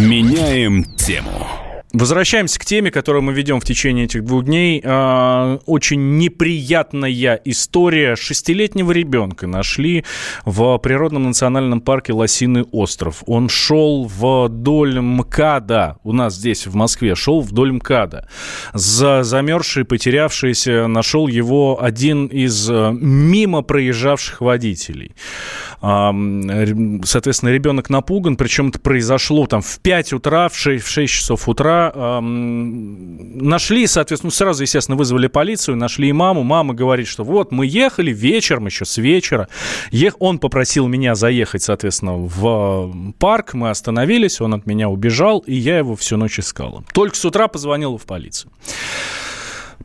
[0.00, 1.46] Меняем тему.
[1.92, 4.80] Возвращаемся к теме, которую мы ведем в течение этих двух дней.
[4.84, 10.04] А, очень неприятная история шестилетнего ребенка нашли
[10.44, 13.24] в природном национальном парке Лосиный остров.
[13.26, 18.28] Он шел вдоль МКАДа, у нас здесь в Москве, шел вдоль МКАДа.
[18.72, 25.12] За замерзший, потерявшийся, нашел его один из э, мимо проезжавших водителей.
[25.80, 31.48] Соответственно, ребенок напуган, причем это произошло там в 5 утра, в 6, в 6 часов
[31.48, 32.20] утра.
[32.20, 36.42] Нашли, соответственно, ну, сразу, естественно, вызвали полицию, нашли и маму.
[36.42, 39.48] Мама говорит, что вот мы ехали вечером, еще с вечера.
[40.18, 45.78] Он попросил меня заехать, соответственно, в парк, мы остановились, он от меня убежал, и я
[45.78, 46.84] его всю ночь искала.
[46.92, 48.52] Только с утра позвонила в полицию.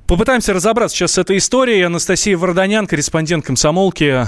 [0.08, 1.82] Попытаемся разобраться сейчас с этой историей.
[1.82, 4.26] Анастасия Варданян, корреспондент комсомолки,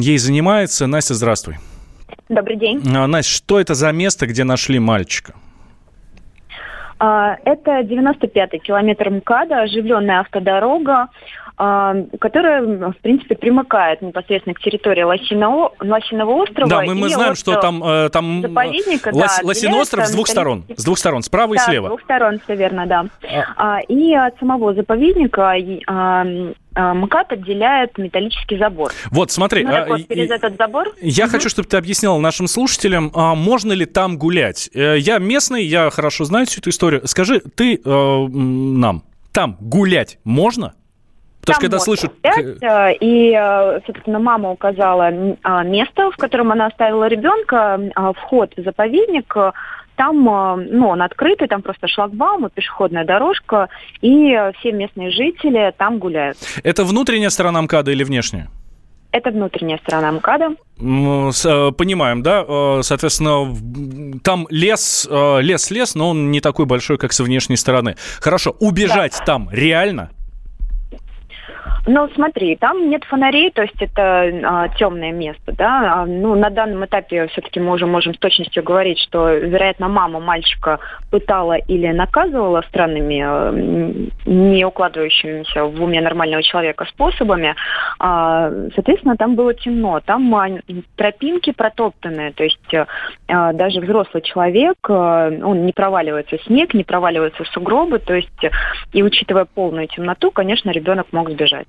[0.00, 0.86] ей занимается.
[0.86, 1.56] Настя, здравствуй.
[2.28, 2.82] Добрый день.
[2.94, 5.34] А, Настя, что это за место, где нашли мальчика?
[6.98, 11.08] А, это 95-й километр МКАДа, оживленная автодорога.
[11.58, 16.68] А, которая, в принципе, примыкает непосредственно к территории Лосиного, Лосиного острова.
[16.68, 20.28] Да, мы, мы знаем, что там, э, там заповедника, Лос, да, Лосиный остров с двух
[20.28, 21.86] сторон, с двух сторон, справа да, и слева.
[21.86, 23.06] с двух сторон, все верно, да.
[23.56, 23.80] А.
[23.88, 25.54] И от самого заповедника
[25.86, 26.26] а,
[26.76, 28.92] МКАД отделяет металлический забор.
[29.10, 29.64] Вот, смотри.
[29.64, 30.92] Ну, вот, через этот забор.
[31.00, 31.32] Я угу.
[31.32, 34.70] хочу, чтобы ты объяснила нашим слушателям, а можно ли там гулять.
[34.74, 37.06] Э, я местный, я хорошо знаю всю эту историю.
[37.06, 40.74] Скажи, ты э, нам там гулять можно?
[41.42, 42.10] Потому что когда слышу...
[42.22, 48.52] Э, и, э, собственно, мама указала а, место, в котором она оставила ребенка, а, вход
[48.56, 49.32] в заповедник,
[49.96, 53.68] там, ну, он открытый, там просто шлагбаум пешеходная дорожка,
[54.00, 56.38] и все местные жители там гуляют.
[56.62, 58.48] Это внутренняя сторона МКАДа или внешняя?
[59.12, 60.50] Это внутренняя сторона МКАДа.
[60.78, 62.82] Э, понимаем, да?
[62.82, 63.54] Соответственно,
[64.22, 67.96] там лес, лес-лес, но он не такой большой, как с внешней стороны.
[68.20, 69.24] Хорошо, убежать да.
[69.24, 70.10] там реально?
[71.88, 76.02] Ну, смотри, там нет фонарей, то есть это а, темное место, да.
[76.02, 80.18] А, ну, на данном этапе все-таки мы уже можем с точностью говорить, что, вероятно, мама
[80.18, 80.80] мальчика
[81.12, 83.52] пытала или наказывала странными, а,
[84.26, 87.54] не укладывающимися в уме нормального человека способами.
[88.00, 90.48] А, соответственно, там было темно, там а,
[90.96, 92.74] тропинки протоптанные, то есть
[93.28, 98.14] а, даже взрослый человек, а, он не проваливается в снег, не проваливается в сугробы, то
[98.14, 98.28] есть
[98.92, 101.68] и учитывая полную темноту, конечно, ребенок мог сбежать.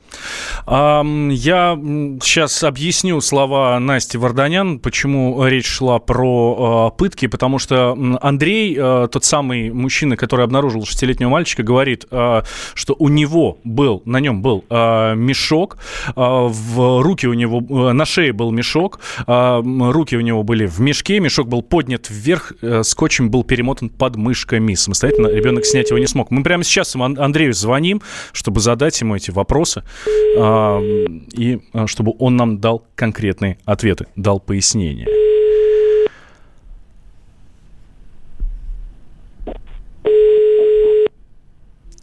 [0.65, 1.79] Я
[2.21, 9.07] сейчас объясню слова Насти Варданян, почему речь шла про а, пытки, потому что Андрей, а,
[9.07, 14.41] тот самый мужчина, который обнаружил шестилетнего мальчика, говорит, а, что у него был, на нем
[14.41, 15.77] был мешок,
[16.15, 21.47] в руки у него, на шее был мешок, руки у него были в мешке, мешок
[21.47, 24.73] был поднят вверх, э, скотчем был перемотан под мышками.
[24.73, 26.31] Самостоятельно ребенок снять его не смог.
[26.31, 28.01] Мы прямо сейчас Андрею звоним,
[28.33, 35.07] чтобы задать ему эти вопросы и а, чтобы он нам дал конкретные ответы, дал пояснения.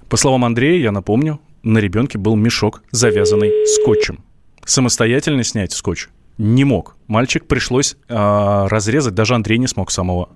[0.09, 4.25] По словам Андрея, я напомню, на ребенке был мешок, завязанный скотчем.
[4.65, 6.09] Самостоятельно снять скотч
[6.39, 6.97] не мог.
[7.09, 8.15] Мальчик пришлось э,
[8.69, 10.31] разрезать, даже Андрей не смог самого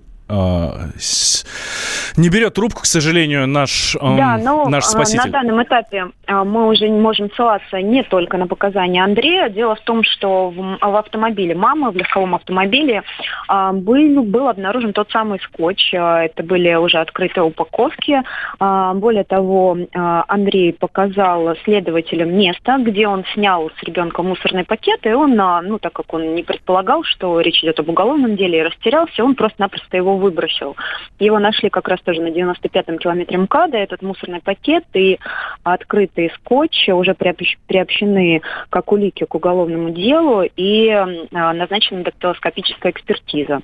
[2.17, 5.25] не берет трубку, к сожалению, наш, эм, да, но наш спаситель.
[5.25, 9.49] на данном этапе э, мы уже можем ссылаться не только на показания Андрея.
[9.49, 13.03] Дело в том, что в, в автомобиле мамы, в легковом автомобиле
[13.49, 15.93] э, был, был обнаружен тот самый скотч.
[15.93, 18.21] Э, это были уже открытые упаковки.
[18.59, 25.35] Более того, Андрей показал следователям место, где он снял с ребенка мусорный пакет, и он,
[25.35, 29.35] ну, так как он не предполагал, что речь идет об уголовном деле, и растерялся, он
[29.35, 30.75] просто-напросто его выбросил.
[31.19, 35.19] Его нашли как раз тоже на 95-м километре МКАДа, этот мусорный пакет и
[35.63, 43.61] открытый скотч уже приобщены как улики к уголовному делу и а, назначена дактилоскопическая экспертиза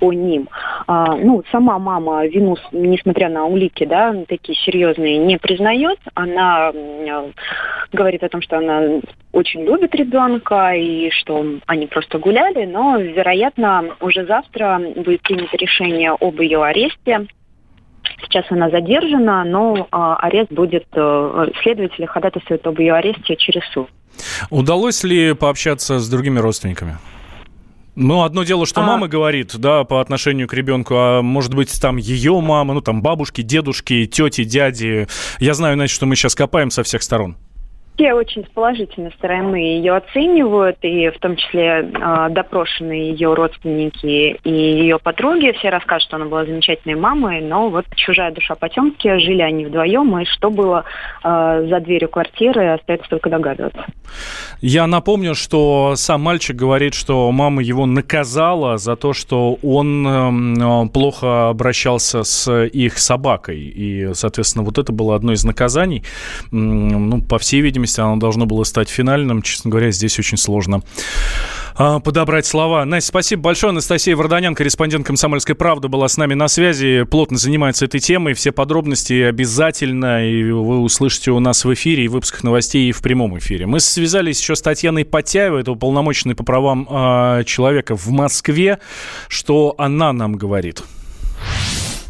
[0.00, 0.48] по ним.
[0.86, 5.98] А, ну, сама мама вину, несмотря на улики, да, такие серьезные, не признает.
[6.14, 6.72] Она
[7.92, 9.00] говорит о том, что она
[9.32, 16.12] очень любит ребенка и что они просто гуляли, но, вероятно, уже завтра будет принято решение
[16.12, 17.26] об ее аресте.
[18.22, 23.88] Сейчас она задержана, но а, арест будет, а, следователи ходатайствуют об ее аресте через суд.
[24.50, 26.96] Удалось ли пообщаться с другими родственниками?
[27.96, 28.84] Ну, одно дело, что а...
[28.84, 33.00] мама говорит, да, по отношению к ребенку, а может быть, там ее мама, ну, там
[33.00, 35.08] бабушки, дедушки, тети, дяди.
[35.40, 37.36] Я знаю, значит, что мы сейчас копаем со всех сторон.
[37.96, 44.38] Все очень с положительной стороны ее оценивают, и в том числе э, допрошенные ее родственники
[44.44, 45.52] и ее подруги.
[45.58, 50.18] Все расскажут, что она была замечательной мамой, но вот чужая душа потемки, жили они вдвоем,
[50.18, 50.84] и что было
[51.24, 53.86] э, за дверью квартиры, остается только догадываться.
[54.60, 60.88] Я напомню, что сам мальчик говорит, что мама его наказала за то, что он э,
[60.88, 63.58] плохо обращался с их собакой.
[63.58, 66.02] И, соответственно, вот это было одно из наказаний.
[66.50, 69.42] Ну, по всей видимости, видимости, оно должно было стать финальным.
[69.42, 70.82] Честно говоря, здесь очень сложно
[71.74, 72.84] а, подобрать слова.
[72.84, 73.70] Настя, спасибо большое.
[73.70, 78.34] Анастасия Варданян, корреспондент «Комсомольской правды», была с нами на связи, плотно занимается этой темой.
[78.34, 82.92] Все подробности обязательно и вы услышите у нас в эфире, и в выпусках новостей, и
[82.92, 83.66] в прямом эфире.
[83.66, 88.78] Мы связались еще с Татьяной Потяевой, это уполномоченный по правам э, человека в Москве.
[89.28, 90.82] Что она нам говорит?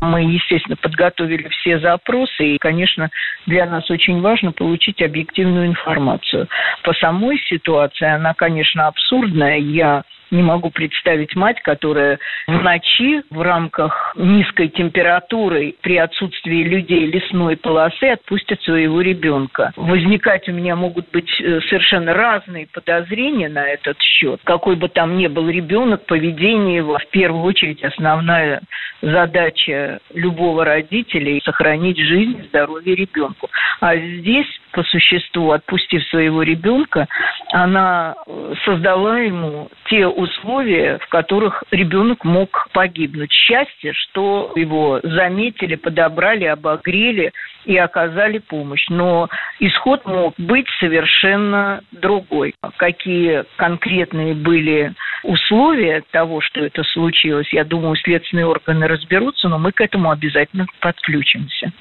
[0.00, 3.10] Мы, естественно, подготовили все запросы, и, конечно,
[3.46, 6.48] для нас очень важно получить объективную информацию.
[6.82, 9.58] По самой ситуации она, конечно, абсурдная.
[9.58, 17.06] Я не могу представить мать, которая в ночи в рамках низкой температуры при отсутствии людей
[17.06, 19.72] лесной полосы отпустит своего ребенка.
[19.76, 24.40] Возникать у меня могут быть э, совершенно разные подозрения на этот счет.
[24.44, 28.62] Какой бы там ни был ребенок, поведение его в первую очередь основная
[29.02, 33.48] задача любого родителя– сохранить жизнь и здоровье ребенку.
[33.80, 37.06] А здесь, по существу, отпустив своего ребенка,
[37.56, 43.32] она э, создала ему те условия, в которых ребенок мог погибнуть.
[43.32, 47.32] Счастье, что его заметили, подобрали, обогрели
[47.64, 48.86] и оказали помощь.
[48.90, 52.54] Но исход мог быть совершенно другой.
[52.76, 54.92] Какие конкретные были
[55.26, 60.66] условия того, что это случилось, я думаю, следственные органы разберутся, но мы к этому обязательно
[60.80, 61.72] подключимся.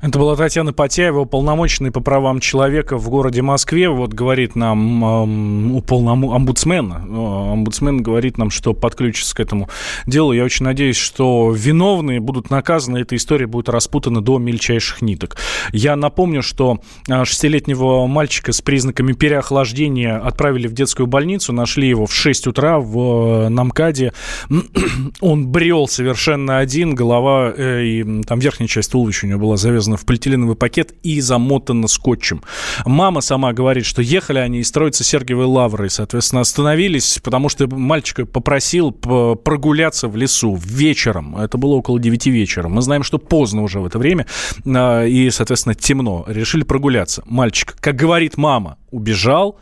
[0.00, 3.88] Это была Татьяна Потяева, уполномоченный по правам человека в городе Москве.
[3.88, 6.24] Вот говорит нам эм, уполном...
[6.30, 6.92] омбудсмен.
[6.92, 9.68] Э, омбудсмен говорит нам, что подключится к этому
[10.06, 10.32] делу.
[10.32, 15.36] Я очень надеюсь, что виновные будут наказаны, эта история будет распутана до мельчайших ниток.
[15.72, 16.78] Я напомню, что
[17.08, 22.67] э, шестилетнего мальчика с признаками переохлаждения отправили в детскую больницу, нашли его в 6 утра
[22.76, 24.12] в э, Намкаде.
[25.20, 29.96] Он брел совершенно один, голова э, и там верхняя часть туловища у него была завязана
[29.96, 32.42] в полиэтиленовый пакет и замотана скотчем.
[32.84, 38.26] Мама сама говорит, что ехали они из строиться Сергиевой Лавры, соответственно, остановились, потому что мальчика
[38.26, 41.36] попросил прогуляться в лесу вечером.
[41.36, 42.68] Это было около 9 вечера.
[42.68, 44.26] Мы знаем, что поздно уже в это время,
[44.66, 46.24] а, и, соответственно, темно.
[46.28, 47.22] Решили прогуляться.
[47.26, 49.58] Мальчик, как говорит мама, убежал,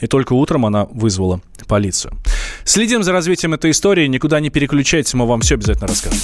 [0.00, 2.12] и только утром она вызвала полицию.
[2.64, 6.18] Следим за развитием этой истории, никуда не переключайтесь, мы вам все обязательно расскажем.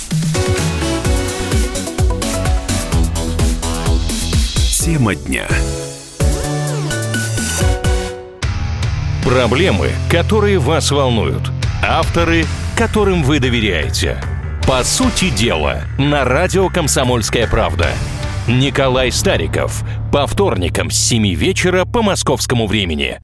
[4.80, 5.46] Тема дня.
[9.24, 11.50] Проблемы, которые вас волнуют.
[11.82, 12.44] Авторы,
[12.76, 14.20] которым вы доверяете.
[14.66, 17.90] По сути дела, на радио «Комсомольская правда».
[18.48, 19.84] Николай Стариков.
[20.10, 23.18] По вторникам с 7 вечера по московскому времени.